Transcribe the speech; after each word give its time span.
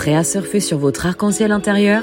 Prêt 0.00 0.16
à 0.16 0.24
surfer 0.24 0.60
sur 0.60 0.78
votre 0.78 1.04
arc-en-ciel 1.04 1.52
intérieur? 1.52 2.02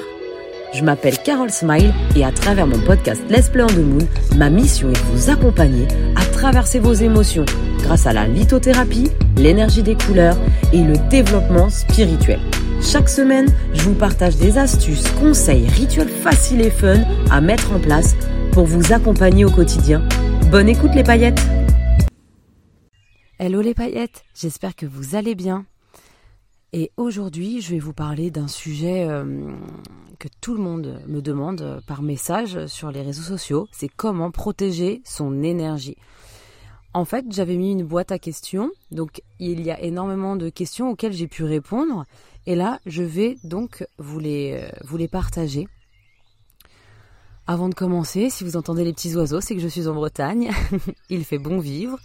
Je 0.71 0.83
m'appelle 0.83 1.17
Carole 1.17 1.49
Smile 1.49 1.91
et 2.15 2.23
à 2.23 2.31
travers 2.31 2.67
mon 2.67 2.79
podcast 2.79 3.23
Let's 3.27 3.49
Play 3.49 3.63
on 3.63 3.67
the 3.69 3.77
Moon, 3.77 4.07
ma 4.35 4.51
mission 4.51 4.91
est 4.91 4.93
de 4.93 4.99
vous 5.11 5.31
accompagner 5.31 5.87
à 6.15 6.23
traverser 6.25 6.77
vos 6.77 6.93
émotions 6.93 7.45
grâce 7.79 8.05
à 8.05 8.13
la 8.13 8.27
lithothérapie, 8.27 9.09
l'énergie 9.35 9.81
des 9.81 9.95
couleurs 9.95 10.37
et 10.73 10.83
le 10.83 10.93
développement 11.09 11.71
spirituel. 11.71 12.39
Chaque 12.83 13.09
semaine, 13.09 13.51
je 13.73 13.81
vous 13.81 13.95
partage 13.95 14.35
des 14.35 14.59
astuces, 14.59 15.09
conseils, 15.19 15.67
rituels 15.67 16.07
faciles 16.07 16.61
et 16.61 16.69
fun 16.69 16.99
à 17.31 17.41
mettre 17.41 17.71
en 17.71 17.79
place 17.79 18.15
pour 18.51 18.65
vous 18.65 18.93
accompagner 18.93 19.43
au 19.43 19.49
quotidien. 19.49 20.07
Bonne 20.51 20.69
écoute 20.69 20.91
les 20.93 21.01
paillettes 21.01 21.41
Hello 23.39 23.61
les 23.61 23.73
paillettes, 23.73 24.23
j'espère 24.35 24.75
que 24.75 24.85
vous 24.85 25.15
allez 25.15 25.33
bien. 25.33 25.65
Et 26.73 26.91
aujourd'hui, 26.97 27.61
je 27.61 27.71
vais 27.71 27.79
vous 27.79 27.93
parler 27.93 28.29
d'un 28.29 28.47
sujet 28.47 29.07
euh, 29.07 29.51
que 30.19 30.27
tout 30.41 30.53
le 30.53 30.61
monde 30.61 31.01
me 31.07 31.21
demande 31.21 31.81
par 31.87 32.01
message 32.01 32.65
sur 32.67 32.91
les 32.91 33.01
réseaux 33.01 33.23
sociaux, 33.23 33.67
c'est 33.71 33.87
comment 33.87 34.31
protéger 34.31 35.01
son 35.05 35.43
énergie. 35.43 35.95
En 36.93 37.05
fait, 37.05 37.25
j'avais 37.29 37.55
mis 37.55 37.71
une 37.71 37.83
boîte 37.83 38.11
à 38.11 38.19
questions, 38.19 38.71
donc 38.91 39.21
il 39.39 39.61
y 39.61 39.71
a 39.71 39.79
énormément 39.81 40.35
de 40.35 40.49
questions 40.49 40.89
auxquelles 40.89 41.13
j'ai 41.13 41.27
pu 41.27 41.43
répondre, 41.43 42.05
et 42.45 42.55
là, 42.55 42.79
je 42.85 43.03
vais 43.03 43.37
donc 43.43 43.85
vous 43.97 44.19
les, 44.19 44.53
euh, 44.53 44.69
vous 44.83 44.97
les 44.97 45.07
partager. 45.07 45.67
Avant 47.45 47.69
de 47.69 47.75
commencer, 47.75 48.29
si 48.29 48.43
vous 48.43 48.57
entendez 48.57 48.83
les 48.83 48.93
petits 48.93 49.15
oiseaux, 49.15 49.39
c'est 49.39 49.55
que 49.55 49.61
je 49.61 49.67
suis 49.67 49.87
en 49.87 49.93
Bretagne, 49.93 50.51
il 51.09 51.23
fait 51.23 51.37
bon 51.37 51.59
vivre, 51.59 51.97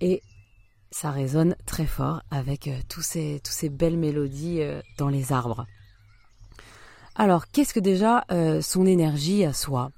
et 0.00 0.22
ça 0.90 1.10
résonne 1.10 1.54
très 1.66 1.86
fort 1.86 2.22
avec 2.30 2.68
euh, 2.68 2.76
tous 2.88 3.02
ces, 3.02 3.40
belles 3.68 3.98
mélodies 3.98 4.60
euh, 4.60 4.80
dans 4.96 5.08
les 5.08 5.32
arbres. 5.32 5.66
Alors, 7.14 7.48
qu'est-ce 7.48 7.74
que 7.74 7.80
déjà 7.80 8.24
euh, 8.30 8.62
son 8.62 8.86
énergie 8.86 9.44
à 9.44 9.52
soi? 9.52 9.90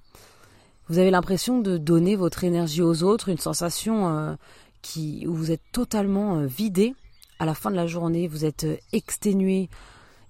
Vous 0.89 0.99
avez 0.99 1.11
l'impression 1.11 1.61
de 1.61 1.77
donner 1.77 2.17
votre 2.17 2.45
énergie 2.45 2.83
aux 2.83 3.03
autres, 3.03 3.29
une 3.29 3.39
sensation 3.39 4.37
qui, 4.83 5.25
où 5.29 5.35
vous 5.35 5.53
êtes 5.53 5.63
totalement 5.71 6.45
vidé 6.47 6.97
à 7.39 7.47
la 7.47 7.55
fin 7.55 7.71
de 7.71 7.77
la 7.77 7.87
journée, 7.87 8.27
vous 8.27 8.45
êtes 8.45 8.67
exténué 8.93 9.69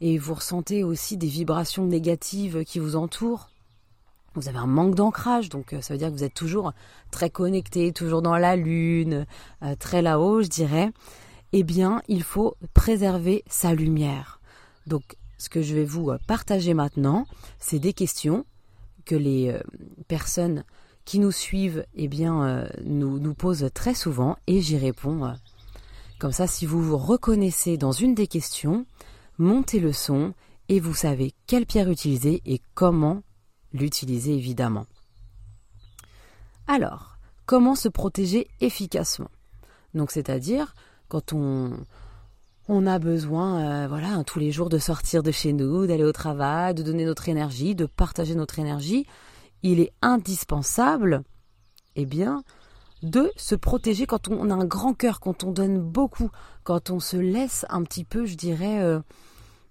et 0.03 0.19
vous 0.19 0.35
ressentez 0.35 0.85
aussi 0.85 1.17
des 1.17 1.29
vibrations 1.29 1.87
négatives 1.87 2.63
qui 2.65 2.79
vous 2.79 2.95
entourent? 2.95 3.49
Vous 4.35 4.49
avez 4.49 4.59
un 4.59 4.67
manque 4.67 4.95
d'ancrage, 4.95 5.49
donc 5.49 5.73
euh, 5.73 5.81
ça 5.81 5.95
veut 5.95 5.99
dire 5.99 6.09
que 6.09 6.15
vous 6.15 6.25
êtes 6.25 6.35
toujours 6.35 6.73
très 7.11 7.31
connecté, 7.31 7.93
toujours 7.93 8.23
dans 8.23 8.37
la 8.37 8.57
lune, 8.57 9.27
euh, 9.63 9.75
très 9.77 10.03
là-haut, 10.03 10.43
je 10.43 10.49
dirais. 10.49 10.91
Eh 11.53 11.65
bien, 11.65 12.01
il 12.07 12.23
faut 12.23 12.55
préserver 12.73 13.43
sa 13.49 13.75
lumière. 13.75 14.41
Donc, 14.87 15.17
ce 15.39 15.49
que 15.49 15.63
je 15.63 15.75
vais 15.75 15.85
vous 15.85 16.11
euh, 16.11 16.19
partager 16.27 16.75
maintenant, 16.75 17.27
c'est 17.59 17.81
des 17.81 17.93
questions 17.93 18.45
que 19.05 19.17
les 19.17 19.59
personnes 20.07 20.63
qui 21.05 21.19
nous 21.19 21.33
suivent, 21.33 21.85
eh 21.95 22.07
bien, 22.07 22.69
nous, 22.85 23.19
nous 23.19 23.35
posent 23.35 23.69
très 23.75 23.95
souvent 23.95 24.37
et 24.47 24.61
j'y 24.61 24.77
réponds. 24.77 25.33
Comme 26.21 26.31
ça, 26.31 26.47
si 26.47 26.67
vous 26.67 26.81
vous 26.81 26.99
reconnaissez 26.99 27.77
dans 27.77 27.91
une 27.91 28.15
des 28.15 28.29
questions, 28.29 28.87
montez 29.39 29.81
le 29.81 29.93
son 29.93 30.35
et 30.69 30.79
vous 30.79 30.95
savez 30.95 31.33
quelle 31.49 31.67
pierre 31.67 31.91
utiliser 31.91 32.43
et 32.45 32.61
comment 32.75 33.23
l'utiliser 33.73 34.35
évidemment. 34.35 34.87
Alors, 36.67 37.19
comment 37.47 37.75
se 37.75 37.89
protéger 37.89 38.49
efficacement? 38.61 39.31
Donc, 39.95 40.11
c'est-à-dire 40.11 40.75
quand 41.09 41.33
on, 41.33 41.73
on 42.69 42.87
a 42.87 42.99
besoin, 42.99 43.61
euh, 43.61 43.89
voilà, 43.89 44.23
tous 44.25 44.39
les 44.39 44.53
jours 44.53 44.69
de 44.69 44.79
sortir 44.79 45.23
de 45.23 45.33
chez 45.33 45.53
nous, 45.53 45.87
d'aller 45.87 46.05
au 46.05 46.13
travail, 46.13 46.75
de 46.75 46.83
donner 46.83 47.05
notre 47.05 47.29
énergie, 47.29 47.75
de 47.75 47.87
partager 47.87 48.37
notre 48.37 48.61
énergie, 48.61 49.07
il 49.63 49.81
est 49.81 49.93
indispensable, 50.03 51.23
eh 51.97 52.07
bien, 52.07 52.45
de 53.03 53.33
se 53.37 53.55
protéger 53.55 54.07
quand 54.07 54.29
on 54.29 54.51
a 54.51 54.55
un 54.55 54.65
grand 54.65 54.95
cœur, 54.95 55.21
quand 55.21 55.43
on 55.43 55.51
donne 55.51 55.81
beaucoup, 55.81 56.31
quand 56.63 56.91
on 56.91 57.01
se 57.01 57.17
laisse 57.17 57.67
un 57.71 57.83
petit 57.83 58.05
peu, 58.05 58.27
je 58.27 58.37
dirais, 58.37 58.81
euh, 58.81 59.01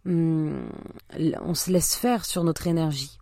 hmm, 0.06 0.68
on 1.42 1.54
se 1.54 1.72
laisse 1.72 1.96
faire 1.96 2.26
sur 2.26 2.44
notre 2.44 2.68
énergie. 2.68 3.18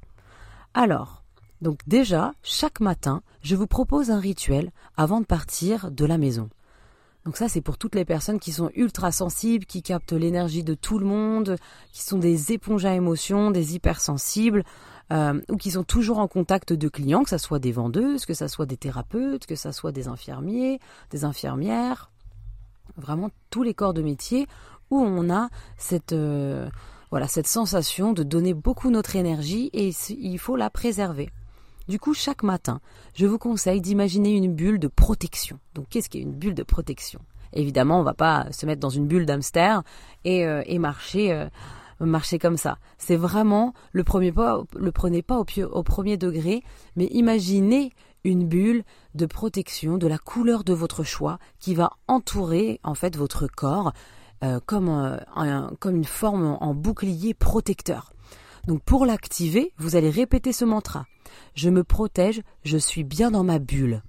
Alors, 0.79 1.23
donc 1.59 1.79
déjà, 1.87 2.33
chaque 2.43 2.81
matin, 2.81 3.23
je 3.41 3.55
vous 3.55 3.65
propose 3.65 4.11
un 4.11 4.19
rituel 4.19 4.71
avant 4.95 5.21
de 5.21 5.25
partir 5.25 5.89
de 5.89 6.05
la 6.05 6.19
maison. 6.19 6.51
Donc 7.25 7.35
ça, 7.35 7.49
c'est 7.49 7.61
pour 7.61 7.79
toutes 7.79 7.95
les 7.95 8.05
personnes 8.05 8.39
qui 8.39 8.51
sont 8.51 8.69
ultra 8.75 9.11
sensibles, 9.11 9.65
qui 9.65 9.81
captent 9.81 10.13
l'énergie 10.13 10.63
de 10.63 10.75
tout 10.75 10.99
le 10.99 11.07
monde, 11.07 11.55
qui 11.93 12.03
sont 12.03 12.19
des 12.19 12.51
éponges 12.51 12.85
à 12.85 12.93
émotions, 12.93 13.49
des 13.49 13.73
hypersensibles, 13.73 14.63
euh, 15.11 15.41
ou 15.49 15.57
qui 15.57 15.71
sont 15.71 15.83
toujours 15.83 16.19
en 16.19 16.27
contact 16.27 16.73
de 16.73 16.89
clients, 16.89 17.23
que 17.23 17.31
ce 17.31 17.39
soit 17.39 17.57
des 17.57 17.71
vendeuses, 17.71 18.27
que 18.27 18.35
ce 18.35 18.47
soit 18.47 18.67
des 18.67 18.77
thérapeutes, 18.77 19.47
que 19.47 19.55
ce 19.55 19.71
soit 19.71 19.91
des 19.91 20.07
infirmiers, 20.07 20.79
des 21.09 21.25
infirmières, 21.25 22.11
vraiment 22.97 23.31
tous 23.49 23.63
les 23.63 23.73
corps 23.73 23.95
de 23.95 24.03
métier 24.03 24.45
où 24.91 24.99
on 24.99 25.31
a 25.31 25.49
cette... 25.75 26.13
Euh, 26.13 26.69
voilà, 27.11 27.27
cette 27.27 27.47
sensation 27.47 28.13
de 28.13 28.23
donner 28.23 28.53
beaucoup 28.53 28.89
notre 28.89 29.15
énergie 29.15 29.69
et 29.73 29.91
il 30.09 30.37
faut 30.37 30.55
la 30.55 30.69
préserver. 30.69 31.29
Du 31.87 31.99
coup, 31.99 32.13
chaque 32.13 32.43
matin, 32.43 32.81
je 33.13 33.25
vous 33.25 33.37
conseille 33.37 33.79
d'imaginer 33.79 34.35
une 34.35 34.53
bulle 34.53 34.77
de 34.77 34.89
protection. 34.89 35.57
Donc, 35.73 35.87
qu'est-ce 35.89 36.09
qu'est 36.09 36.19
une 36.19 36.33
bulle 36.33 36.53
de 36.53 36.63
protection? 36.63 37.21
Évidemment, 37.53 38.01
on 38.01 38.03
va 38.03 38.13
pas 38.13 38.51
se 38.51 38.65
mettre 38.65 38.81
dans 38.81 38.89
une 38.89 39.07
bulle 39.07 39.25
d'hamster 39.25 39.81
et, 40.25 40.45
euh, 40.45 40.63
marcher, 40.79 41.31
euh, 41.31 41.47
marcher 42.01 42.39
comme 42.39 42.57
ça. 42.57 42.77
C'est 42.97 43.15
vraiment 43.15 43.73
le 43.93 44.03
premier 44.03 44.33
pas, 44.33 44.63
le 44.75 44.91
prenez 44.91 45.21
pas 45.21 45.39
au, 45.39 45.45
au 45.71 45.83
premier 45.83 46.17
degré, 46.17 46.61
mais 46.97 47.05
imaginez 47.05 47.93
une 48.25 48.45
bulle 48.45 48.83
de 49.15 49.25
protection 49.25 49.97
de 49.97 50.07
la 50.07 50.17
couleur 50.17 50.65
de 50.65 50.73
votre 50.73 51.03
choix 51.03 51.39
qui 51.59 51.73
va 51.73 51.91
entourer 52.09 52.81
en 52.83 52.95
fait 52.95 53.15
votre 53.15 53.47
corps 53.47 53.93
euh, 54.43 54.59
comme, 54.65 55.19
comme 55.79 55.95
une 55.95 56.05
forme 56.05 56.57
en 56.59 56.73
bouclier 56.73 57.33
protecteur. 57.33 58.13
Donc 58.67 58.83
pour 58.83 59.05
l'activer, 59.05 59.73
vous 59.77 59.95
allez 59.95 60.09
répéter 60.09 60.51
ce 60.51 60.65
mantra. 60.65 61.05
Je 61.55 61.69
me 61.69 61.83
protège, 61.83 62.41
je 62.63 62.77
suis 62.77 63.03
bien 63.03 63.31
dans 63.31 63.43
ma 63.43 63.59
bulle. 63.59 64.03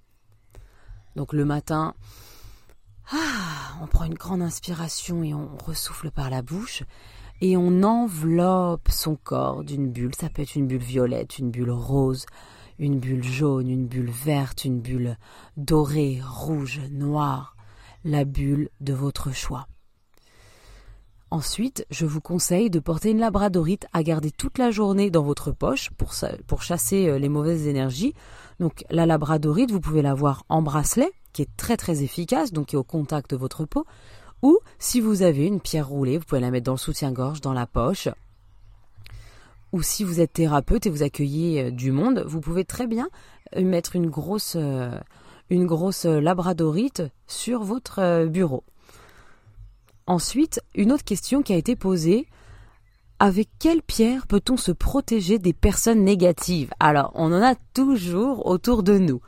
Donc 1.17 1.33
le 1.33 1.45
matin, 1.45 1.95
ah, 3.13 3.79
on 3.81 3.87
prend 3.87 4.05
une 4.05 4.15
grande 4.15 4.43
inspiration 4.43 5.23
et 5.23 5.33
on 5.33 5.57
ressouffle 5.65 6.11
par 6.11 6.29
la 6.29 6.43
bouche 6.43 6.83
et 7.41 7.57
on 7.57 7.83
enveloppe 7.83 8.89
son 8.91 9.17
corps 9.17 9.65
d'une 9.65 9.91
bulle. 9.91 10.15
Ça 10.15 10.29
peut 10.29 10.43
être 10.43 10.57
une 10.57 10.67
bulle 10.67 10.83
violette, 10.83 11.39
une 11.39 11.51
bulle 11.51 11.71
rose, 11.71 12.27
une 12.79 12.99
bulle 12.99 13.25
jaune, 13.25 13.71
une 13.71 13.87
bulle 13.87 14.11
verte, 14.11 14.65
une 14.65 14.81
bulle 14.81 15.17
dorée, 15.57 16.21
rouge, 16.23 16.81
noire, 16.91 17.57
la 18.05 18.25
bulle 18.25 18.69
de 18.81 18.93
votre 18.93 19.33
choix. 19.33 19.69
Ensuite, 21.31 21.85
je 21.91 22.07
vous 22.07 22.23
conseille 22.23 22.71
de 22.71 22.79
porter 22.79 23.11
une 23.11 23.19
labradorite 23.19 23.87
à 23.93 24.03
garder 24.03 24.31
toute 24.31 24.57
la 24.57 24.71
journée 24.71 25.11
dans 25.11 25.23
votre 25.23 25.53
poche 25.53 25.91
pour, 25.91 26.63
chasser 26.63 27.07
euh, 27.07 27.19
les 27.19 27.29
mauvaises 27.29 27.67
énergies. 27.67 28.15
Donc 28.61 28.85
la 28.89 29.05
labradorite, 29.05 29.71
vous 29.71 29.81
pouvez 29.81 30.01
l'avoir 30.01 30.45
en 30.49 30.63
bracelet, 30.63 31.13
qui 31.35 31.43
est 31.43 31.57
très 31.59 31.77
très 31.77 32.03
efficace, 32.03 32.51
donc 32.51 32.69
qui 32.69 32.77
est 32.77 32.79
au 32.79 32.85
contact 32.85 33.31
de 33.33 33.37
votre 33.37 33.67
peau. 33.67 33.85
Ou 34.41 34.59
si 34.79 35.03
vous 35.03 35.21
avez 35.21 35.47
une 35.47 35.61
pierre 35.61 35.89
roulée, 35.89 36.17
vous 36.17 36.25
pouvez 36.25 36.41
la 36.41 36.51
mettre 36.51 36.65
dans 36.65 36.73
le 36.73 36.79
soutien-gorge, 36.79 37.43
dans 37.43 37.53
la 37.53 37.67
poche. 37.67 38.09
Ou 39.73 39.83
si 39.83 40.05
vous 40.05 40.21
êtes 40.21 40.33
thérapeute 40.33 40.87
et 40.87 40.91
vous 40.91 41.03
accueillez 41.03 41.65
euh, 41.65 41.71
du 41.71 41.93
monde, 41.93 42.25
vous 42.27 42.41
pouvez 42.41 42.65
très 42.65 42.87
bien 42.87 43.11
euh, 43.55 43.63
mettre 43.63 43.97
une 43.97 44.09
grosse 44.09 44.57
labradorite 46.07 47.03
sur 47.27 47.65
votre 47.65 48.25
bureau. 48.29 48.65
Ensuite, 50.09 50.63
une 50.75 50.91
autre 50.91 51.05
question 51.05 51.43
qui 51.43 51.53
a 51.53 51.57
été 51.57 51.77
posée. 51.77 52.27
Avec 53.19 53.51
quelle 53.59 53.83
pierre 53.83 54.27
peut-on 54.27 54.57
se 54.57 54.73
protéger 54.73 55.39
des 55.39 55.53
personnes 55.53 56.03
négatives? 56.03 56.71
Alors, 56.81 57.13
on 57.15 57.31
en 57.31 57.43
a 57.43 57.55
toujours 57.75 58.47
autour 58.47 58.83
de 58.83 58.97
nous. 58.97 59.21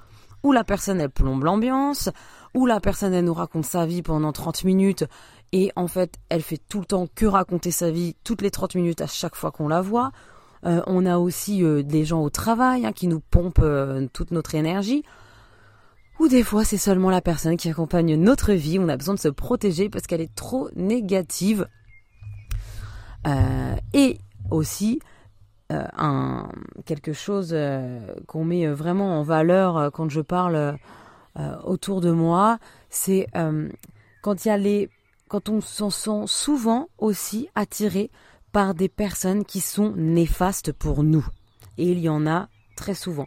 Ou 0.42 0.52
la 0.52 0.64
personne, 0.64 0.98
elle 0.98 1.10
plombe 1.10 1.44
l'ambiance, 1.44 2.08
ou 2.54 2.64
la 2.64 2.80
personne, 2.80 3.12
elle 3.12 3.26
nous 3.26 3.34
raconte 3.34 3.66
sa 3.66 3.84
vie 3.84 4.00
pendant 4.00 4.32
30 4.32 4.64
minutes, 4.64 5.04
et 5.52 5.70
en 5.76 5.86
fait, 5.86 6.14
elle 6.30 6.40
fait 6.40 6.56
tout 6.56 6.78
le 6.80 6.86
temps 6.86 7.06
que 7.14 7.26
raconter 7.26 7.72
sa 7.72 7.90
vie, 7.90 8.16
toutes 8.24 8.40
les 8.40 8.50
30 8.50 8.76
minutes 8.76 9.02
à 9.02 9.06
chaque 9.06 9.34
fois 9.34 9.50
qu'on 9.50 9.68
la 9.68 9.82
voit. 9.82 10.12
Euh, 10.64 10.80
on 10.86 11.04
a 11.04 11.18
aussi 11.18 11.62
euh, 11.62 11.82
des 11.82 12.06
gens 12.06 12.22
au 12.22 12.30
travail 12.30 12.86
hein, 12.86 12.92
qui 12.92 13.06
nous 13.06 13.20
pompent 13.20 13.60
euh, 13.60 14.06
toute 14.14 14.30
notre 14.30 14.54
énergie. 14.54 15.04
Ou 16.20 16.28
des 16.28 16.42
fois, 16.42 16.64
c'est 16.64 16.76
seulement 16.76 17.08
la 17.08 17.22
personne 17.22 17.56
qui 17.56 17.70
accompagne 17.70 18.14
notre 18.14 18.52
vie. 18.52 18.78
On 18.78 18.90
a 18.90 18.96
besoin 18.98 19.14
de 19.14 19.18
se 19.18 19.28
protéger 19.28 19.88
parce 19.88 20.06
qu'elle 20.06 20.20
est 20.20 20.34
trop 20.34 20.68
négative. 20.76 21.66
Euh, 23.26 23.74
et 23.94 24.18
aussi, 24.50 25.00
euh, 25.72 25.82
quelque 26.84 27.14
chose 27.14 27.52
euh, 27.54 28.14
qu'on 28.26 28.44
met 28.44 28.66
vraiment 28.66 29.18
en 29.18 29.22
valeur 29.22 29.90
quand 29.92 30.10
je 30.10 30.20
parle 30.20 30.78
autour 31.64 32.02
de 32.02 32.10
moi, 32.10 32.58
c'est 32.90 33.26
quand 34.20 34.44
il 34.44 34.48
y 34.48 34.50
a 34.50 34.58
les 34.58 34.90
quand 35.28 35.48
on 35.48 35.62
s'en 35.62 35.88
sent 35.88 36.24
souvent 36.26 36.88
aussi 36.98 37.48
attiré 37.54 38.10
par 38.52 38.74
des 38.74 38.90
personnes 38.90 39.46
qui 39.46 39.60
sont 39.60 39.94
néfastes 39.96 40.72
pour 40.72 41.02
nous. 41.02 41.26
Et 41.78 41.92
il 41.92 42.00
y 42.00 42.10
en 42.10 42.26
a 42.26 42.48
très 42.76 42.94
souvent. 42.94 43.26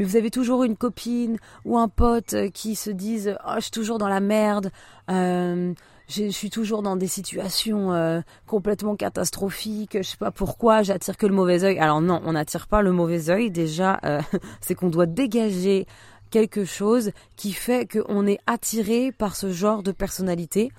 Mais 0.00 0.06
vous 0.06 0.16
avez 0.16 0.30
toujours 0.30 0.64
une 0.64 0.78
copine 0.78 1.36
ou 1.66 1.76
un 1.76 1.88
pote 1.88 2.34
qui 2.54 2.74
se 2.74 2.88
disent 2.88 3.36
oh, 3.46 3.52
je 3.56 3.60
suis 3.60 3.70
toujours 3.70 3.98
dans 3.98 4.08
la 4.08 4.20
merde, 4.20 4.72
euh, 5.10 5.74
je 6.08 6.30
suis 6.30 6.48
toujours 6.48 6.80
dans 6.80 6.96
des 6.96 7.06
situations 7.06 7.92
euh, 7.92 8.22
complètement 8.46 8.96
catastrophiques, 8.96 9.98
je 9.98 10.02
sais 10.02 10.16
pas 10.16 10.30
pourquoi, 10.30 10.82
j'attire 10.82 11.18
que 11.18 11.26
le 11.26 11.34
mauvais 11.34 11.64
œil. 11.64 11.78
Alors 11.78 12.00
non, 12.00 12.22
on 12.24 12.32
n'attire 12.32 12.66
pas 12.66 12.80
le 12.80 12.92
mauvais 12.92 13.28
œil. 13.28 13.50
Déjà, 13.50 14.00
euh, 14.06 14.22
c'est 14.62 14.74
qu'on 14.74 14.88
doit 14.88 15.04
dégager 15.04 15.86
quelque 16.30 16.64
chose 16.64 17.10
qui 17.36 17.52
fait 17.52 17.86
qu'on 17.86 18.26
est 18.26 18.38
attiré 18.46 19.12
par 19.12 19.36
ce 19.36 19.52
genre 19.52 19.82
de 19.82 19.92
personnalité. 19.92 20.72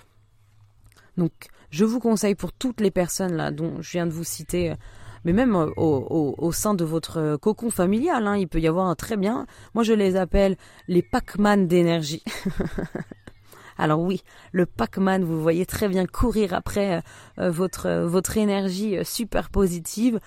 Donc, 1.18 1.32
je 1.70 1.86
vous 1.86 2.00
conseille 2.00 2.34
pour 2.34 2.54
toutes 2.54 2.82
les 2.82 2.90
personnes 2.90 3.36
là 3.36 3.52
dont 3.52 3.84
je 3.84 3.92
viens 3.92 4.08
de 4.08 4.12
vous 4.12 4.24
citer, 4.24 4.72
euh, 4.72 4.76
mais 5.24 5.34
même 5.34 5.56
au, 5.56 6.52
sein 6.52 6.74
de 6.74 6.84
votre 6.84 7.38
cocon 7.38 7.70
familial, 7.70 8.28
hein, 8.28 8.38
il 8.38 8.48
peut 8.48 8.60
y 8.60 8.68
avoir 8.68 8.96
très 8.96 9.18
bien. 9.18 9.46
Moi, 9.74 9.84
je 9.84 9.94
les 9.94 10.16
appelle 10.16 10.58
les 10.88 11.02
Pac-Man 11.02 11.68
d'énergie. 11.68 12.24
Alors 13.82 14.02
oui, 14.02 14.22
le 14.52 14.68
Pac-Man, 14.68 15.24
vous 15.24 15.42
voyez 15.42 15.66
très 15.66 15.88
bien 15.88 16.06
courir 16.06 16.54
après 16.54 16.98
euh, 16.98 17.02
euh, 17.40 17.52
votre, 17.52 17.88
euh, 17.88 18.08
votre 18.08 18.38
énergie 18.38 18.98
super 19.04 19.50
positive 19.50 20.20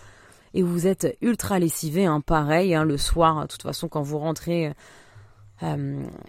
et 0.55 0.63
vous 0.63 0.89
êtes 0.89 1.17
ultra 1.21 1.61
lessivé, 1.61 2.05
hein, 2.05 2.21
pareil, 2.21 2.75
hein, 2.75 2.85
le 2.85 2.97
soir, 2.97 3.43
de 3.43 3.47
toute 3.47 3.63
façon, 3.63 3.89
quand 3.89 4.03
vous 4.03 4.19
rentrez 4.19 4.73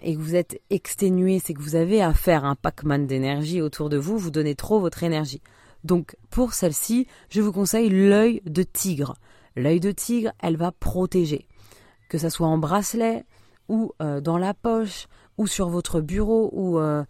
et 0.02 0.14
que 0.14 0.20
vous 0.20 0.34
êtes 0.34 0.62
exténué, 0.70 1.40
c'est 1.44 1.52
que 1.52 1.60
vous 1.60 1.74
avez 1.74 2.00
à 2.00 2.14
faire 2.14 2.46
un 2.46 2.54
Pac-Man 2.54 3.06
d'énergie 3.06 3.60
autour 3.60 3.90
de 3.90 3.98
vous, 3.98 4.16
vous 4.16 4.30
donnez 4.30 4.54
trop 4.54 4.80
votre 4.80 5.02
énergie. 5.02 5.42
Donc 5.86 6.16
pour 6.30 6.52
celle-ci, 6.52 7.06
je 7.30 7.40
vous 7.40 7.52
conseille 7.52 7.88
l'œil 7.88 8.42
de 8.44 8.62
tigre. 8.62 9.16
L'œil 9.56 9.80
de 9.80 9.92
tigre, 9.92 10.32
elle 10.40 10.56
va 10.56 10.72
protéger. 10.72 11.46
Que 12.08 12.18
ça 12.18 12.28
soit 12.30 12.46
en 12.46 12.58
bracelet 12.58 13.24
ou 13.68 13.92
dans 13.98 14.38
la 14.38 14.54
poche 14.54 15.06
ou 15.38 15.46
sur 15.46 15.68
votre 15.68 16.00
bureau 16.00 16.50
ou 16.52 16.78
euh, 16.78 17.04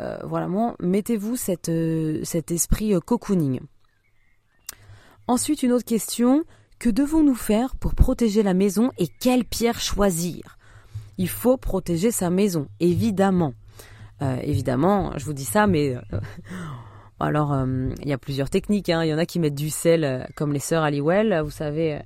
euh, 0.00 0.18
voilà, 0.24 0.48
mettez-vous 0.80 1.36
euh, 1.68 2.20
cet 2.24 2.50
esprit 2.50 2.94
cocooning. 3.04 3.60
Ensuite, 5.26 5.62
une 5.62 5.72
autre 5.72 5.84
question, 5.84 6.44
que 6.78 6.90
devons-nous 6.90 7.34
faire 7.34 7.76
pour 7.76 7.94
protéger 7.94 8.42
la 8.42 8.54
maison 8.54 8.90
et 8.98 9.06
quelle 9.20 9.44
pierre 9.44 9.80
choisir? 9.80 10.58
Il 11.18 11.28
faut 11.28 11.56
protéger 11.56 12.10
sa 12.10 12.30
maison, 12.30 12.66
évidemment. 12.80 13.54
évidemment, 14.20 15.12
je 15.16 15.24
vous 15.24 15.32
dis 15.32 15.44
ça, 15.44 15.66
mais 15.66 15.94
alors 17.22 17.56
il 18.00 18.08
y 18.08 18.12
a 18.12 18.18
plusieurs 18.18 18.50
techniques. 18.50 18.88
Hein. 18.88 19.04
Il 19.04 19.08
y 19.08 19.14
en 19.14 19.18
a 19.18 19.26
qui 19.26 19.38
mettent 19.38 19.54
du 19.54 19.70
sel, 19.70 20.28
comme 20.36 20.52
les 20.52 20.58
sœurs 20.58 20.82
Halliwell, 20.82 21.40
vous 21.44 21.50
savez, 21.50 22.00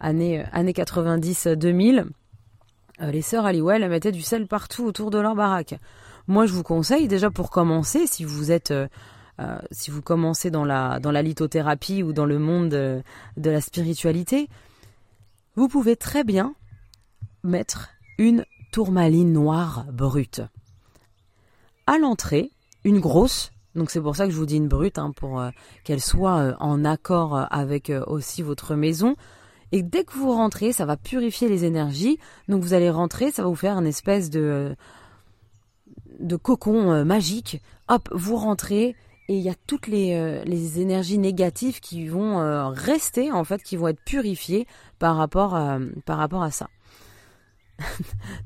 années, 0.00 0.44
années 0.52 0.72
90-2000. 0.72 2.06
Euh, 3.00 3.10
les 3.10 3.22
sœurs 3.22 3.46
Halliwell 3.46 3.88
mettaient 3.88 4.12
du 4.12 4.22
sel 4.22 4.46
partout 4.46 4.84
autour 4.84 5.10
de 5.10 5.18
leur 5.18 5.34
baraque. 5.34 5.74
Moi, 6.26 6.46
je 6.46 6.52
vous 6.52 6.62
conseille 6.62 7.08
déjà 7.08 7.30
pour 7.30 7.50
commencer, 7.50 8.06
si 8.06 8.24
vous 8.24 8.52
êtes, 8.52 8.70
euh, 8.70 8.86
euh, 9.40 9.58
si 9.70 9.90
vous 9.90 10.00
commencez 10.00 10.50
dans 10.50 10.64
la 10.64 11.00
dans 11.00 11.10
la 11.10 11.22
lithothérapie 11.22 12.02
ou 12.02 12.12
dans 12.12 12.26
le 12.26 12.38
monde 12.38 12.68
de, 12.68 13.02
la 13.36 13.60
spiritualité, 13.60 14.48
vous 15.56 15.68
pouvez 15.68 15.96
très 15.96 16.24
bien 16.24 16.54
mettre 17.42 17.90
une 18.18 18.44
tourmaline 18.72 19.32
noire 19.32 19.86
brute. 19.92 20.42
À 21.86 21.98
l'entrée, 21.98 22.50
une 22.84 23.00
grosse, 23.00 23.50
donc 23.74 23.90
c'est 23.90 24.00
pour 24.00 24.16
ça 24.16 24.26
que 24.26 24.32
je 24.32 24.36
vous 24.36 24.46
dis 24.46 24.56
une 24.56 24.68
brute, 24.68 24.98
hein, 24.98 25.12
pour 25.14 25.42
qu'elle 25.84 26.00
soit 26.00 26.54
en 26.60 26.84
accord 26.84 27.46
avec 27.50 27.90
aussi 28.06 28.42
votre 28.42 28.74
maison. 28.74 29.16
Et 29.72 29.82
dès 29.82 30.04
que 30.04 30.12
vous 30.12 30.30
rentrez, 30.30 30.72
ça 30.72 30.84
va 30.84 30.96
purifier 30.96 31.48
les 31.48 31.64
énergies. 31.64 32.20
Donc 32.48 32.62
vous 32.62 32.74
allez 32.74 32.90
rentrer, 32.90 33.32
ça 33.32 33.42
va 33.42 33.48
vous 33.48 33.56
faire 33.56 33.76
une 33.76 33.88
espèce 33.88 34.30
de, 34.30 34.76
de 36.20 36.36
cocon 36.36 36.92
euh, 36.92 37.04
magique. 37.04 37.60
Hop, 37.88 38.08
vous 38.12 38.36
rentrez 38.36 38.94
et 39.28 39.36
il 39.36 39.42
y 39.42 39.48
a 39.48 39.54
toutes 39.66 39.86
les, 39.86 40.14
euh, 40.14 40.44
les, 40.44 40.80
énergies 40.80 41.18
négatives 41.18 41.80
qui 41.80 42.06
vont 42.06 42.40
euh, 42.40 42.68
rester, 42.68 43.32
en 43.32 43.42
fait, 43.42 43.62
qui 43.62 43.76
vont 43.76 43.88
être 43.88 44.02
purifiées 44.04 44.66
par 44.98 45.16
rapport 45.16 45.58
par 46.04 46.18
rapport 46.18 46.42
à 46.42 46.50
ça. 46.50 46.68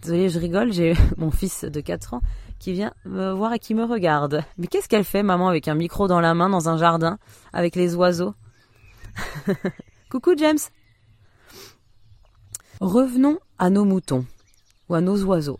Désolée, 0.02 0.28
je 0.28 0.38
rigole, 0.38 0.72
j'ai 0.72 0.94
mon 1.16 1.30
fils 1.30 1.64
de 1.64 1.80
4 1.80 2.14
ans 2.14 2.22
qui 2.58 2.72
vient 2.72 2.92
me 3.04 3.32
voir 3.32 3.52
et 3.52 3.58
qui 3.58 3.74
me 3.74 3.84
regarde. 3.84 4.44
Mais 4.56 4.66
qu'est-ce 4.66 4.88
qu'elle 4.88 5.04
fait, 5.04 5.22
maman, 5.22 5.48
avec 5.48 5.68
un 5.68 5.74
micro 5.74 6.08
dans 6.08 6.20
la 6.20 6.34
main 6.34 6.48
dans 6.48 6.68
un 6.68 6.76
jardin, 6.76 7.18
avec 7.52 7.76
les 7.76 7.94
oiseaux 7.94 8.34
Coucou 10.10 10.34
James 10.36 10.58
Revenons 12.80 13.38
à 13.58 13.70
nos 13.70 13.84
moutons, 13.84 14.24
ou 14.88 14.94
à 14.94 15.00
nos 15.00 15.22
oiseaux. 15.24 15.58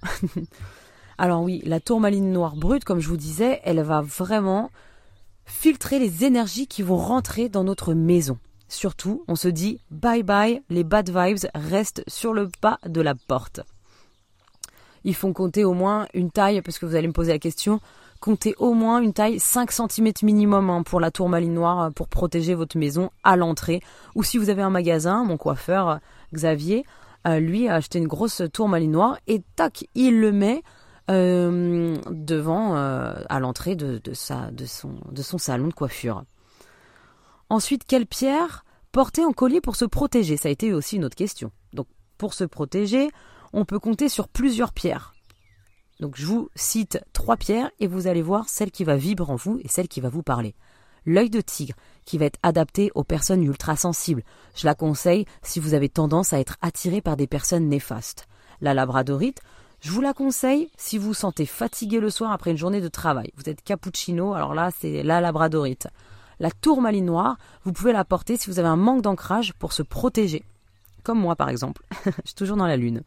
Alors 1.18 1.42
oui, 1.42 1.60
la 1.64 1.80
tourmaline 1.80 2.32
noire 2.32 2.54
brute, 2.54 2.84
comme 2.84 3.00
je 3.00 3.08
vous 3.08 3.16
disais, 3.16 3.60
elle 3.64 3.82
va 3.82 4.00
vraiment 4.00 4.70
filtrer 5.44 5.98
les 5.98 6.24
énergies 6.24 6.68
qui 6.68 6.82
vont 6.82 6.96
rentrer 6.96 7.48
dans 7.48 7.64
notre 7.64 7.92
maison. 7.94 8.38
Surtout, 8.68 9.24
on 9.26 9.34
se 9.34 9.48
dit 9.48 9.80
bye 9.90 10.22
bye, 10.22 10.62
les 10.68 10.84
bad 10.84 11.08
vibes 11.08 11.50
restent 11.54 12.04
sur 12.06 12.34
le 12.34 12.48
pas 12.60 12.78
de 12.86 13.00
la 13.00 13.14
porte. 13.14 13.62
Ils 15.04 15.14
font 15.14 15.32
compter 15.32 15.64
au 15.64 15.74
moins 15.74 16.06
une 16.14 16.30
taille, 16.30 16.62
parce 16.62 16.78
que 16.78 16.86
vous 16.86 16.94
allez 16.94 17.08
me 17.08 17.12
poser 17.12 17.32
la 17.32 17.38
question, 17.38 17.80
comptez 18.20 18.54
au 18.58 18.74
moins 18.74 19.00
une 19.00 19.12
taille 19.12 19.38
5 19.38 19.70
cm 19.72 20.12
minimum 20.22 20.70
hein, 20.70 20.82
pour 20.82 21.00
la 21.00 21.10
tourmaline 21.10 21.54
noire 21.54 21.92
pour 21.92 22.08
protéger 22.08 22.54
votre 22.54 22.76
maison 22.78 23.10
à 23.24 23.36
l'entrée. 23.36 23.80
Ou 24.14 24.22
si 24.22 24.38
vous 24.38 24.50
avez 24.50 24.62
un 24.62 24.70
magasin, 24.70 25.24
mon 25.24 25.36
coiffeur 25.36 26.00
Xavier, 26.34 26.84
lui 27.26 27.68
a 27.68 27.74
acheté 27.74 27.98
une 27.98 28.08
grosse 28.08 28.42
tourmaline 28.52 28.92
noire 28.92 29.18
et 29.26 29.42
tac, 29.56 29.84
il 29.94 30.18
le 30.20 30.32
met 30.32 30.62
euh, 31.10 31.96
devant, 32.10 32.76
euh, 32.76 33.14
à 33.30 33.40
l'entrée 33.40 33.76
de, 33.76 33.98
sa, 34.12 34.50
de, 34.50 34.66
son, 34.66 34.92
de 35.10 35.22
son 35.22 35.38
salon 35.38 35.68
de 35.68 35.72
coiffure. 35.72 36.24
Ensuite, 37.48 37.84
quelle 37.86 38.04
pierre 38.04 38.66
porter 38.92 39.24
en 39.24 39.32
collier 39.32 39.62
pour 39.62 39.74
se 39.74 39.86
protéger? 39.86 40.36
Ça 40.36 40.50
a 40.50 40.52
été 40.52 40.74
aussi 40.74 40.96
une 40.96 41.06
autre 41.06 41.16
question. 41.16 41.50
Donc, 41.72 41.86
pour 42.18 42.34
se 42.34 42.44
protéger, 42.44 43.08
on 43.52 43.64
peut 43.64 43.78
compter 43.78 44.08
sur 44.08 44.28
plusieurs 44.28 44.72
pierres. 44.72 45.14
Donc, 46.00 46.16
je 46.16 46.26
vous 46.26 46.48
cite 46.54 47.00
trois 47.12 47.36
pierres 47.36 47.70
et 47.80 47.86
vous 47.86 48.06
allez 48.06 48.22
voir 48.22 48.48
celle 48.48 48.70
qui 48.70 48.84
va 48.84 48.96
vibrer 48.96 49.32
en 49.32 49.36
vous 49.36 49.58
et 49.62 49.68
celle 49.68 49.88
qui 49.88 50.00
va 50.00 50.08
vous 50.08 50.22
parler. 50.22 50.54
L'œil 51.06 51.30
de 51.30 51.40
tigre, 51.40 51.74
qui 52.04 52.18
va 52.18 52.26
être 52.26 52.38
adapté 52.42 52.90
aux 52.94 53.04
personnes 53.04 53.42
ultra 53.42 53.76
sensibles. 53.76 54.22
Je 54.54 54.66
la 54.66 54.74
conseille 54.74 55.26
si 55.42 55.60
vous 55.60 55.74
avez 55.74 55.88
tendance 55.88 56.32
à 56.32 56.40
être 56.40 56.56
attiré 56.60 57.00
par 57.00 57.16
des 57.16 57.26
personnes 57.26 57.68
néfastes. 57.68 58.26
La 58.60 58.74
labradorite, 58.74 59.40
je 59.80 59.92
vous 59.92 60.00
la 60.00 60.12
conseille 60.12 60.70
si 60.76 60.98
vous 60.98 61.08
vous 61.08 61.14
sentez 61.14 61.46
fatigué 61.46 62.00
le 62.00 62.10
soir 62.10 62.32
après 62.32 62.50
une 62.50 62.56
journée 62.56 62.80
de 62.80 62.88
travail. 62.88 63.30
Vous 63.36 63.48
êtes 63.48 63.62
cappuccino, 63.62 64.34
alors 64.34 64.54
là 64.54 64.70
c'est 64.78 65.02
la 65.02 65.20
labradorite. 65.20 65.88
La 66.40 66.50
tourmaline 66.50 67.06
noire, 67.06 67.36
vous 67.64 67.72
pouvez 67.72 67.92
la 67.92 68.04
porter 68.04 68.36
si 68.36 68.50
vous 68.50 68.58
avez 68.58 68.68
un 68.68 68.76
manque 68.76 69.02
d'ancrage 69.02 69.54
pour 69.54 69.72
se 69.72 69.82
protéger. 69.82 70.44
Comme 71.04 71.20
moi 71.20 71.36
par 71.36 71.48
exemple. 71.48 71.82
je 72.04 72.10
suis 72.24 72.34
toujours 72.34 72.56
dans 72.56 72.66
la 72.66 72.76
lune. 72.76 73.02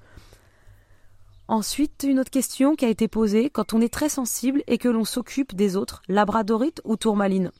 Ensuite, 1.51 2.05
une 2.07 2.21
autre 2.21 2.31
question 2.31 2.77
qui 2.77 2.85
a 2.85 2.87
été 2.87 3.09
posée, 3.09 3.49
quand 3.49 3.73
on 3.73 3.81
est 3.81 3.93
très 3.93 4.07
sensible 4.07 4.63
et 4.67 4.77
que 4.77 4.87
l'on 4.87 5.03
s'occupe 5.03 5.53
des 5.53 5.75
autres, 5.75 6.01
labradorite 6.07 6.79
ou 6.85 6.95
tourmaline? 6.95 7.51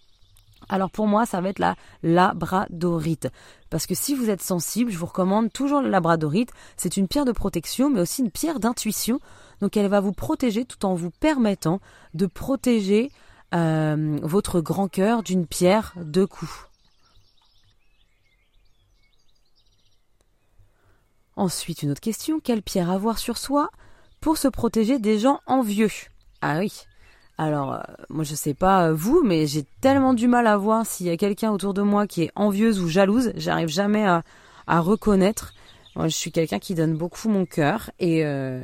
Alors 0.70 0.90
pour 0.90 1.08
moi, 1.08 1.26
ça 1.26 1.42
va 1.42 1.50
être 1.50 1.60
la 1.60 1.76
labradorite. 2.02 3.28
Parce 3.70 3.88
que 3.88 3.94
si 3.94 4.16
vous 4.16 4.30
êtes 4.30 4.42
sensible, 4.42 4.92
je 4.92 4.98
vous 4.98 5.08
recommande 5.08 5.52
toujours 5.52 5.82
la 5.82 5.90
labradorite. 5.90 6.52
C'est 6.78 6.96
une 6.96 7.10
pierre 7.10 7.26
de 7.26 7.34
protection, 7.34 7.90
mais 7.90 8.00
aussi 8.00 8.22
une 8.22 8.32
pierre 8.32 8.62
d'intuition. 8.62 9.20
Donc 9.60 9.76
elle 9.76 9.90
va 9.90 10.00
vous 10.00 10.14
protéger 10.14 10.64
tout 10.64 10.86
en 10.86 10.96
vous 10.96 11.12
permettant 11.12 11.82
de 12.14 12.28
protéger 12.28 13.12
euh, 13.54 14.18
votre 14.24 14.62
grand 14.62 14.88
cœur 14.88 15.22
d'une 15.22 15.46
pierre 15.46 15.94
de 15.98 16.24
coups. 16.24 16.71
Ensuite, 21.42 21.82
une 21.82 21.90
autre 21.90 22.02
question, 22.02 22.40
quelle 22.40 22.62
pierre 22.62 22.92
avoir 22.92 23.18
sur 23.18 23.40
soi 23.40 23.72
pour 24.20 24.38
se 24.38 24.48
protéger 24.48 25.00
des 25.00 25.18
gens 25.18 25.40
envieux? 25.48 25.90
Ah 26.44 26.60
oui, 26.60 26.72
alors, 27.40 27.74
euh, 27.74 27.80
moi 28.10 28.24
je 28.24 28.36
sais 28.36 28.54
pas 28.54 28.90
euh, 28.90 28.94
vous, 28.94 29.24
mais 29.24 29.48
j'ai 29.48 29.66
tellement 29.82 30.14
du 30.14 30.28
mal 30.28 30.46
à 30.46 30.56
voir 30.56 30.86
s'il 30.86 31.08
y 31.08 31.10
a 31.10 31.18
quelqu'un 31.18 31.50
autour 31.50 31.74
de 31.74 31.82
moi 31.82 32.06
qui 32.06 32.22
est 32.22 32.32
envieuse 32.36 32.80
ou 32.80 32.88
jalouse. 32.88 33.32
J'arrive 33.38 33.70
jamais 33.70 34.06
à, 34.06 34.22
reconnaître. 34.68 35.56
Moi, 35.96 36.10
je 36.10 36.16
suis 36.16 36.32
quelqu'un 36.32 36.60
qui 36.60 36.76
donne 36.76 36.96
beaucoup 36.96 37.28
mon 37.28 37.48
cœur 37.48 37.90
et 37.98 38.24
euh, 38.24 38.64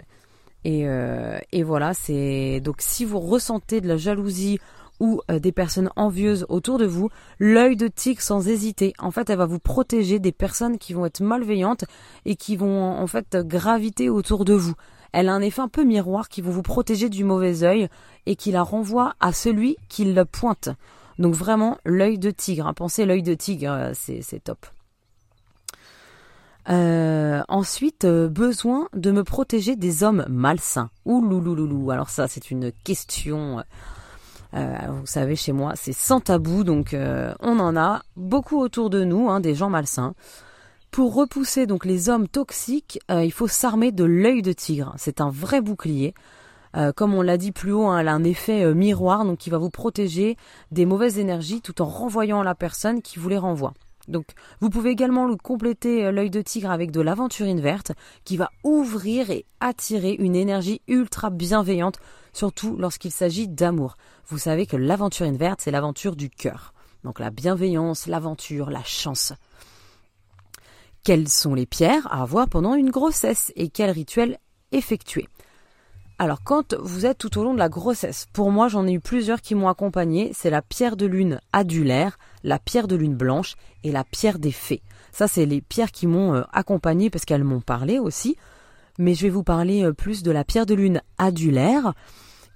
et, 0.63 1.63
voilà. 1.63 1.96
C'est 1.96 2.60
donc 2.60 2.75
si 2.77 3.05
vous 3.05 3.19
ressentez 3.19 3.81
de 3.81 3.88
la 3.88 3.98
jalousie 3.98 4.60
ou 5.00 5.22
des 5.30 5.51
personnes 5.51 5.89
envieuses 5.96 6.46
autour 6.50 6.77
de 6.77 6.86
vous, 6.86 7.10
l'œil 7.39 7.75
de 7.75 7.88
tigre 7.88 8.22
sans 8.22 8.48
hésiter. 8.48 8.94
En 9.00 9.12
fait, 9.12 9.30
elle 9.30 9.38
va 9.38 9.46
vous 9.46 9.60
protéger 9.60 10.20
des 10.20 10.32
personnes 10.32 10.77
qui 10.77 10.94
vont 10.94 11.06
être 11.06 11.22
malveillantes 11.22 11.86
et 12.25 12.36
qui 12.36 12.56
vont 12.56 12.84
en 12.84 13.08
fait 13.08 13.38
graviter 13.38 14.10
autour 14.10 14.46
de 14.46 14.54
vous. 14.54 14.74
elle 15.13 15.30
a 15.30 15.34
un 15.34 15.42
effet 15.42 15.62
un 15.62 15.68
peu 15.68 15.84
miroir 15.84 16.30
qui 16.30 16.42
va 16.42 16.51
vous 16.51 16.63
protéger 16.63 17.10
du 17.10 17.24
mauvais 17.24 17.63
œil 17.63 17.88
et 18.25 18.36
qui 18.36 18.51
la 18.51 18.63
renvoie 18.63 19.16
à 19.20 19.34
celui 19.34 19.77
qui 19.89 20.06
le 20.06 20.25
pointe. 20.25 20.70
Donc 21.20 21.34
vraiment 21.34 21.77
l'œil 21.86 22.20
de 22.20 22.32
tigre. 22.32 22.68
Hein. 22.68 22.74
Pensez 22.74 23.06
l'œil 23.06 23.24
de 23.24 23.34
tigre, 23.34 23.72
euh, 23.72 23.92
c'est 23.94 24.44
top. 24.44 24.66
Euh, 26.70 27.42
ensuite, 27.48 28.04
euh, 28.06 28.27
besoin 28.27 28.89
de 28.94 29.12
me 29.12 29.24
protéger 29.24 29.75
des 29.75 30.04
hommes 30.04 30.25
malsains. 30.27 30.89
Ouh 31.06 31.22
loulouloulou. 31.22 31.92
Alors 31.92 32.10
ça, 32.10 32.27
c'est 32.27 32.51
une 32.51 32.72
question. 32.84 33.63
Vous 34.54 35.06
savez, 35.06 35.36
chez 35.36 35.51
moi, 35.51 35.74
c'est 35.75 35.94
sans 35.94 36.20
tabou, 36.20 36.63
donc 36.63 36.96
on 36.96 37.60
en 37.60 37.77
a 37.77 38.01
beaucoup 38.16 38.60
autour 38.60 38.89
de 38.89 39.04
nous, 39.04 39.30
hein, 39.30 39.39
des 39.39 39.56
gens 39.56 39.70
malsains. 39.70 40.13
Pour 40.92 41.13
repousser 41.13 41.68
donc 41.68 41.86
les 41.86 42.10
hommes 42.10 42.27
toxiques, 42.27 43.00
il 43.10 43.32
faut 43.32 43.48
s'armer 43.48 43.92
de 43.92 44.04
l'œil 44.04 44.42
de 44.42 44.54
tigre. 44.54 44.94
C'est 44.98 45.22
un 45.22 45.30
vrai 45.30 45.62
bouclier. 45.62 46.13
Euh, 46.75 46.92
comme 46.92 47.13
on 47.13 47.22
l'a 47.22 47.38
dit 47.38 47.51
plus 47.51 47.72
haut, 47.72 47.88
hein, 47.88 48.00
elle 48.00 48.08
a 48.08 48.13
un 48.13 48.24
effet 48.24 48.63
euh, 48.63 48.74
miroir, 48.74 49.25
donc 49.25 49.39
qui 49.39 49.50
va 49.50 49.58
vous 49.58 49.70
protéger 49.70 50.38
des 50.72 50.86
mauvaises 50.86 51.18
énergies 51.18 51.62
tout 51.62 51.82
en 51.82 51.86
renvoyant 51.86 52.44
la 52.44 52.56
personne 52.56 53.01
qui 53.01 53.20
vous 53.20 53.30
les 53.30 53.38
renvoie. 53.38 53.74
Donc, 54.08 54.27
vous 54.62 54.70
pouvez 54.70 54.92
également 54.92 55.25
le 55.25 55.36
compléter 55.36 56.06
euh, 56.06 56.12
l'œil 56.12 56.30
de 56.30 56.42
tigre 56.42 56.70
avec 56.70 56.92
de 56.92 57.01
l'aventurine 57.01 57.62
verte, 57.62 57.94
qui 58.25 58.38
va 58.38 58.51
ouvrir 58.63 59.32
et 59.32 59.46
attirer 59.60 60.16
une 60.20 60.36
énergie 60.36 60.82
ultra 60.88 61.30
bienveillante, 61.30 62.00
surtout 62.38 62.75
lorsqu'il 62.77 63.12
s'agit 63.12 63.48
d'amour. 63.48 63.98
Vous 64.27 64.38
savez 64.38 64.67
que 64.67 64.77
l'aventurine 64.77 65.38
verte, 65.38 65.62
c'est 65.62 65.72
l'aventure 65.72 66.15
du 66.15 66.29
cœur. 66.29 66.74
Donc 67.03 67.20
la 67.20 67.32
bienveillance, 67.32 68.06
l'aventure, 68.06 68.70
la 68.70 68.84
chance. 68.84 69.34
Quelles 71.03 71.29
sont 71.29 71.56
les 71.56 71.65
pierres 71.65 72.06
à 72.12 72.22
avoir 72.22 72.48
pendant 72.48 72.75
une 72.75 72.91
grossesse 72.91 73.51
et 73.56 73.70
quels 73.70 73.89
rituels 73.89 74.38
effectuer? 74.72 75.27
Alors 76.20 76.44
quand 76.44 76.75
vous 76.75 77.08
êtes 77.08 77.17
tout 77.17 77.39
au 77.39 77.44
long 77.44 77.53
de 77.53 77.60
la 77.60 77.70
grossesse, 77.70 78.27
pour 78.34 78.51
moi 78.51 78.67
j'en 78.67 78.86
ai 78.86 78.94
eu 78.94 79.00
plusieurs 79.00 79.41
qui 79.41 79.56
m'ont 79.56 79.70
accompagné, 79.70 80.32
c'est 80.34 80.50
la 80.51 80.62
pierre 80.62 80.96
de 80.96 81.06
lune 81.08 81.39
adulaire, 81.53 82.20
la 82.44 82.60
pierre 82.60 82.88
de 82.88 82.96
lune 82.96 83.15
blanche 83.15 83.56
et 83.84 83.91
la 83.91 84.03
pierre 84.03 84.38
des 84.38 84.51
fées. 84.51 84.82
Ça 85.12 85.27
c'est 85.27 85.46
les 85.46 85.62
pierres 85.62 85.91
qui 85.91 86.06
m'ont 86.06 86.36
euh, 86.36 86.44
accompagné 86.53 87.10
parce 87.10 87.25
qu'elles 87.25 87.44
m'ont 87.44 87.62
parlé 87.62 87.98
aussi, 87.98 88.36
mais 89.00 89.15
je 89.15 89.24
vais 89.24 89.29
vous 89.29 89.44
parler 89.44 89.84
euh, 89.84 89.94
plus 89.94 90.24
de 90.24 90.32
la 90.32 90.44
pierre 90.44 90.65
de 90.65 90.75
lune 90.75 91.01
adulaire 91.17 91.94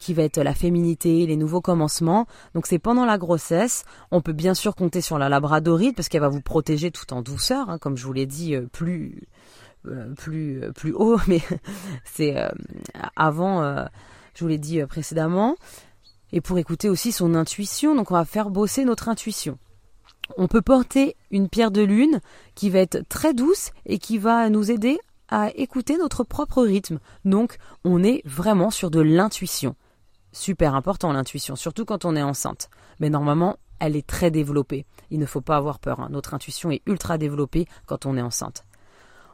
qui 0.01 0.13
va 0.13 0.23
être 0.23 0.39
la 0.39 0.53
féminité, 0.53 1.25
les 1.27 1.37
nouveaux 1.37 1.61
commencements. 1.61 2.25
Donc 2.55 2.65
c'est 2.65 2.79
pendant 2.79 3.05
la 3.05 3.17
grossesse. 3.17 3.85
On 4.09 4.21
peut 4.21 4.33
bien 4.33 4.55
sûr 4.55 4.75
compter 4.75 4.99
sur 4.99 5.17
la 5.17 5.29
labradorite 5.29 5.95
parce 5.95 6.09
qu'elle 6.09 6.21
va 6.21 6.27
vous 6.27 6.41
protéger 6.41 6.91
tout 6.91 7.13
en 7.13 7.21
douceur, 7.21 7.69
hein, 7.69 7.77
comme 7.77 7.95
je 7.95 8.05
vous 8.05 8.11
l'ai 8.11 8.25
dit, 8.25 8.55
euh, 8.55 8.65
plus 8.71 9.21
euh, 9.85 10.13
plus 10.15 10.63
euh, 10.63 10.71
plus 10.71 10.91
haut, 10.91 11.17
mais 11.27 11.41
c'est 12.03 12.35
avant, 13.15 13.85
je 14.33 14.43
vous 14.43 14.47
l'ai 14.47 14.57
dit 14.57 14.83
précédemment, 14.85 15.55
et 16.33 16.41
pour 16.41 16.57
écouter 16.57 16.89
aussi 16.89 17.11
son 17.11 17.35
intuition. 17.35 17.95
Donc 17.95 18.09
on 18.09 18.15
va 18.15 18.25
faire 18.25 18.49
bosser 18.49 18.83
notre 18.83 19.07
intuition. 19.07 19.59
On 20.37 20.47
peut 20.47 20.61
porter 20.61 21.15
une 21.29 21.47
pierre 21.47 21.71
de 21.71 21.81
lune 21.81 22.21
qui 22.55 22.69
va 22.69 22.79
être 22.79 23.07
très 23.07 23.33
douce 23.33 23.69
et 23.85 23.99
qui 23.99 24.17
va 24.17 24.49
nous 24.49 24.71
aider 24.71 24.97
à 25.29 25.51
écouter 25.55 25.97
notre 25.97 26.23
propre 26.23 26.63
rythme. 26.63 26.99
Donc 27.23 27.57
on 27.83 28.03
est 28.03 28.23
vraiment 28.25 28.71
sur 28.71 28.89
de 28.89 28.99
l'intuition. 28.99 29.75
Super 30.33 30.75
important 30.75 31.11
l'intuition, 31.11 31.55
surtout 31.55 31.85
quand 31.85 32.05
on 32.05 32.15
est 32.15 32.23
enceinte. 32.23 32.69
Mais 32.99 33.09
normalement, 33.09 33.57
elle 33.79 33.95
est 33.95 34.05
très 34.05 34.31
développée. 34.31 34.85
Il 35.09 35.19
ne 35.19 35.25
faut 35.25 35.41
pas 35.41 35.57
avoir 35.57 35.79
peur. 35.79 35.99
Hein. 35.99 36.09
Notre 36.11 36.33
intuition 36.33 36.71
est 36.71 36.81
ultra 36.85 37.17
développée 37.17 37.67
quand 37.85 38.05
on 38.05 38.15
est 38.15 38.21
enceinte. 38.21 38.63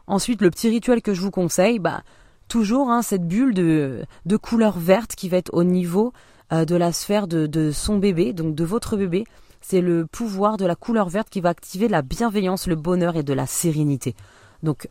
Ensuite, 0.08 0.42
le 0.42 0.50
petit 0.50 0.70
rituel 0.70 1.02
que 1.02 1.14
je 1.14 1.22
vous 1.22 1.32
conseille, 1.32 1.80
bah, 1.80 2.02
toujours 2.48 2.90
hein, 2.90 3.02
cette 3.02 3.28
bulle 3.28 3.54
de, 3.54 4.06
couleur 4.42 4.80
verte 4.80 5.16
qui 5.16 5.28
va 5.28 5.38
être 5.38 5.54
au 5.54 5.64
niveau 5.64 6.14
euh, 6.54 6.66
de 6.66 6.76
la 6.76 6.94
sphère 6.94 7.28
de, 7.28 7.72
son 7.72 7.98
bébé, 7.98 8.34
donc 8.34 8.56
de 8.56 8.64
votre 8.64 8.96
bébé. 8.96 9.26
C'est 9.60 9.82
le 9.82 10.06
pouvoir 10.08 10.56
de 10.56 10.66
la 10.66 10.76
couleur 10.76 11.10
verte 11.10 11.30
qui 11.30 11.42
va 11.42 11.50
activer 11.50 11.90
la 11.90 12.02
bienveillance, 12.02 12.68
le 12.68 12.76
bonheur 12.76 13.18
et 13.18 13.24
de 13.24 13.34
la 13.34 13.48
sérénité. 13.48 14.16
Donc, 14.64 14.88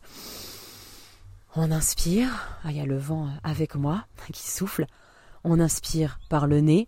on 1.55 1.71
inspire. 1.71 2.29
Ah, 2.63 2.69
il 2.69 2.77
y 2.77 2.81
a 2.81 2.85
le 2.85 2.97
vent 2.97 3.27
avec 3.43 3.75
moi 3.75 4.05
qui 4.31 4.47
souffle. 4.47 4.85
On 5.49 5.61
inspire 5.61 6.19
par 6.27 6.45
le 6.45 6.59
nez. 6.59 6.87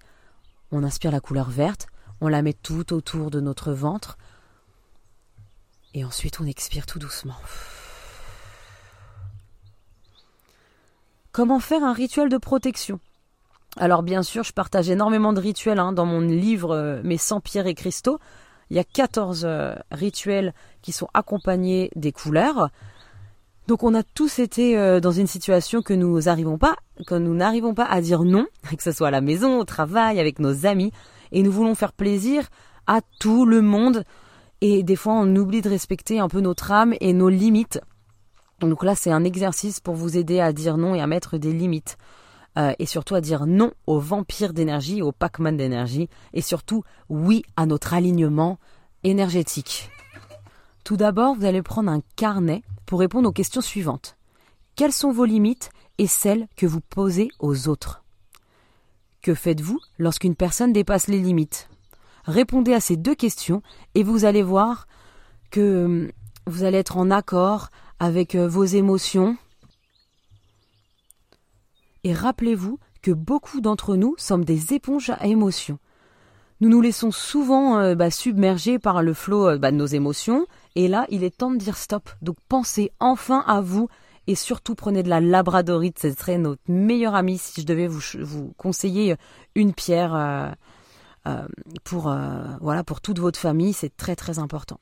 On 0.74 0.84
inspire 0.84 1.12
la 1.12 1.22
couleur 1.22 1.50
verte. 1.50 1.88
On 2.20 2.28
la 2.28 2.42
met 2.42 2.52
tout 2.52 2.92
autour 2.92 3.32
de 3.32 3.40
notre 3.40 3.72
ventre. 3.72 4.18
Et 5.94 6.04
ensuite, 6.04 6.42
on 6.42 6.46
expire 6.46 6.86
tout 6.86 7.00
doucement. 7.00 7.38
Comment 11.32 11.62
faire 11.62 11.86
un 11.86 11.94
rituel 11.94 12.28
de 12.28 12.38
protection? 12.38 13.00
Alors 13.78 14.04
bien 14.04 14.24
sûr, 14.24 14.44
je 14.44 14.52
partage 14.52 14.90
énormément 14.90 15.32
de 15.32 15.40
rituels 15.40 15.80
hein, 15.80 15.94
dans 15.94 16.06
mon 16.06 16.20
livre 16.20 16.76
euh, 16.76 17.02
Mes 17.06 17.18
100 17.18 17.40
pierres 17.40 17.68
et 17.68 17.76
cristaux. 17.76 18.20
Il 18.72 18.76
y 18.76 18.80
a 18.80 18.84
14 18.84 19.46
euh, 19.46 19.74
rituels 19.90 20.54
qui 20.82 20.92
sont 20.92 21.08
accompagnés 21.14 21.92
des 21.96 22.12
couleurs. 22.12 22.72
Donc 23.70 23.84
on 23.84 23.94
a 23.94 24.02
tous 24.02 24.40
été 24.40 24.80
euh, 24.80 25.00
dans 25.00 25.12
une 25.12 25.28
situation 25.28 25.84
que 25.84 25.94
nous 25.94 26.22
n'arrivons 26.22 26.58
pas, 26.58 26.76
à 27.86 28.02
dire 28.02 28.24
non, 28.24 28.48
que 28.76 28.82
ce 28.82 28.92
soit 28.92 29.10
à 29.10 29.12
la 29.12 29.22
maison, 29.22 29.60
au 29.60 29.64
travail, 29.64 30.20
avec 30.20 30.40
nos 30.40 30.66
amis, 30.66 30.92
et 31.32 31.44
nous 31.44 31.52
voulons 31.52 31.76
faire 31.76 31.94
plaisir 31.94 32.48
à 32.88 33.02
tout 33.20 33.46
le 33.46 33.62
monde. 33.62 34.06
Et 34.62 34.82
des 34.82 34.96
fois, 34.96 35.14
on 35.14 35.36
oublie 35.36 35.62
de 35.62 35.70
respecter 35.70 36.20
un 36.20 36.30
peu 36.30 36.40
notre 36.40 36.72
âme 36.72 36.96
et 37.00 37.14
nos 37.14 37.30
limites. 37.30 37.80
Donc 38.60 38.84
là, 38.84 38.96
c'est 38.96 39.12
un 39.12 39.24
exercice 39.24 39.80
pour 39.80 39.94
vous 39.94 40.18
aider 40.18 40.40
à 40.40 40.52
dire 40.52 40.78
non 40.78 40.96
et 40.96 41.02
à 41.02 41.06
mettre 41.06 41.38
des 41.38 41.54
limites. 41.54 42.00
Euh, 42.58 42.74
et 42.80 42.88
surtout 42.88 43.14
à 43.14 43.22
dire 43.22 43.46
non 43.46 43.72
aux 43.86 44.00
vampires 44.00 44.54
d'énergie, 44.54 45.04
aux 45.04 45.12
Pac-Man 45.12 45.58
d'énergie, 45.58 46.10
et 46.34 46.42
surtout 46.42 46.84
oui 47.08 47.44
à 47.56 47.68
notre 47.68 47.94
alignement 47.94 48.58
énergétique. 49.04 49.92
Tout 50.84 50.98
d'abord, 50.98 51.36
vous 51.36 51.46
allez 51.46 51.62
prendre 51.62 51.92
un 51.92 52.02
carnet 52.16 52.64
pour 52.90 53.02
répondre 53.02 53.30
aux 53.30 53.34
questions 53.34 53.62
suivantes. 53.62 54.18
Quelles 54.76 54.92
sont 54.92 55.12
vos 55.12 55.26
limites 55.26 55.70
et 56.00 56.08
celles 56.08 56.48
que 56.58 56.66
vous 56.66 56.82
posez 56.82 57.30
aux 57.38 57.68
autres? 57.68 58.04
Que 59.22 59.36
faites-vous 59.36 59.80
lorsqu'une 60.00 60.36
personne 60.36 60.74
dépasse 60.74 61.08
les 61.08 61.20
limites? 61.20 61.70
Répondez 62.26 62.74
à 62.74 62.80
ces 62.80 62.98
deux 62.98 63.14
questions 63.14 63.62
et 63.94 64.02
vous 64.02 64.26
allez 64.26 64.42
voir 64.42 64.88
que 65.52 65.86
hum, 65.86 66.12
vous 66.48 66.64
allez 66.64 66.80
être 66.80 66.98
en 66.98 67.12
accord 67.12 67.70
avec 68.00 68.34
euh, 68.34 68.48
vos 68.48 68.64
émotions. 68.64 69.38
Et 72.04 72.12
rappelez-vous 72.12 72.80
que 73.04 73.12
beaucoup 73.12 73.62
d'entre 73.62 73.98
nous 73.98 74.16
sommes 74.18 74.46
des 74.46 74.74
éponges 74.74 75.12
à 75.12 75.28
émotions. 75.28 75.78
Nous 76.60 76.70
nous 76.70 76.82
laissons 76.82 77.12
souvent 77.12 77.78
euh, 77.78 77.94
bah, 77.94 78.10
submerger 78.10 78.80
par 78.80 79.04
le 79.04 79.14
flot 79.14 79.48
euh, 79.48 79.58
bah, 79.60 79.70
de 79.70 79.78
nos 79.78 79.86
émotions, 79.86 80.48
et 80.76 80.88
là, 80.88 81.06
il 81.10 81.24
est 81.24 81.36
temps 81.36 81.52
de 81.52 81.58
dire 81.58 81.78
stop. 81.78 82.10
Donc 82.22 82.38
pensez 82.48 82.92
enfin 83.00 83.44
à 83.48 83.62
vous, 83.62 83.90
et 84.28 84.36
surtout 84.36 84.76
prenez 84.76 85.04
de 85.04 85.10
la 85.10 85.20
labradorite, 85.20 86.00
ce 86.00 86.12
serait 86.12 86.38
notre 86.38 86.62
meilleur 86.68 87.16
ami 87.16 87.38
si 87.38 87.62
je 87.62 87.66
devais 87.66 87.88
vous, 87.88 88.02
vous 88.20 88.54
conseiller 88.58 89.16
une 89.56 89.74
pierre 89.74 90.56
pour, 91.84 92.16
voilà, 92.62 92.84
pour 92.84 93.02
toute 93.02 93.20
votre 93.20 93.40
famille, 93.40 93.74
c'est 93.74 93.96
très 93.96 94.16
très 94.16 94.38
important. 94.38 94.80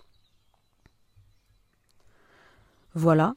Voilà. 2.94 3.36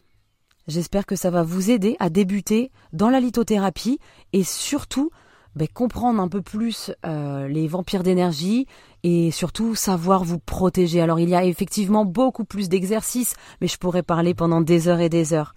J'espère 0.66 1.07
que 1.07 1.16
ça 1.16 1.30
va 1.30 1.42
vous 1.42 1.71
aider 1.71 1.97
à 2.00 2.11
débuter 2.11 2.71
dans 2.92 3.11
la 3.11 3.21
lithothérapie 3.21 3.99
et 4.33 4.45
surtout 4.45 5.11
ben, 5.57 5.69
comprendre 5.69 6.21
un 6.21 6.28
peu 6.28 6.42
plus 6.42 6.92
euh, 7.04 7.49
les 7.49 7.66
vampires 7.66 8.02
d'énergie 8.02 8.66
et 9.02 9.30
surtout 9.30 9.75
savoir 9.75 10.25
vous 10.25 10.38
protéger. 10.38 11.00
Alors 11.00 11.19
il 11.19 11.28
y 11.28 11.35
a 11.35 11.45
effectivement 11.45 12.04
beaucoup 12.04 12.45
plus 12.45 12.69
d'exercices, 12.69 13.35
mais 13.61 13.66
je 13.66 13.76
pourrais 13.76 14.02
parler 14.02 14.35
pendant 14.35 14.61
des 14.61 14.88
heures 14.88 15.00
et 15.00 15.09
des 15.09 15.33
heures. 15.33 15.54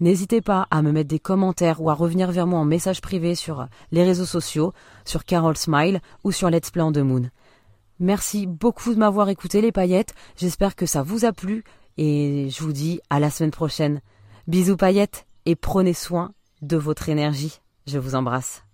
N'hésitez 0.00 0.40
pas 0.40 0.66
à 0.70 0.82
me 0.82 0.92
mettre 0.92 1.08
des 1.08 1.18
commentaires 1.18 1.80
ou 1.80 1.88
à 1.88 1.94
revenir 1.94 2.30
vers 2.32 2.46
moi 2.46 2.58
en 2.58 2.64
message 2.64 3.00
privé 3.00 3.34
sur 3.34 3.68
les 3.92 4.02
réseaux 4.02 4.24
sociaux, 4.24 4.72
sur 5.04 5.24
Carol 5.24 5.56
Smile 5.56 6.00
ou 6.24 6.32
sur 6.32 6.50
Let's 6.50 6.70
Play 6.70 6.82
on 6.82 6.92
the 6.92 6.98
Moon. 6.98 7.30
Merci 8.00 8.46
beaucoup 8.46 8.92
de 8.92 8.98
m'avoir 8.98 9.28
écouté 9.28 9.60
les 9.60 9.70
paillettes, 9.70 10.14
j'espère 10.36 10.74
que 10.74 10.86
ça 10.86 11.02
vous 11.02 11.24
a 11.24 11.32
plu 11.32 11.62
et 11.96 12.48
je 12.50 12.62
vous 12.62 12.72
dis 12.72 13.00
à 13.08 13.20
la 13.20 13.30
semaine 13.30 13.52
prochaine. 13.52 14.00
Bisous 14.48 14.76
paillettes 14.76 15.26
et 15.46 15.54
prenez 15.54 15.94
soin 15.94 16.32
de 16.60 16.76
votre 16.76 17.08
énergie. 17.08 17.60
Je 17.86 17.98
vous 17.98 18.14
embrasse. 18.14 18.64